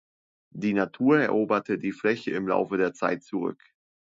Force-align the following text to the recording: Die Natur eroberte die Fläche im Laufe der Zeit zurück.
Die 0.55 0.73
Natur 0.73 1.19
eroberte 1.19 1.77
die 1.77 1.91
Fläche 1.91 2.31
im 2.31 2.47
Laufe 2.47 2.75
der 2.77 2.91
Zeit 2.95 3.23
zurück. 3.23 3.61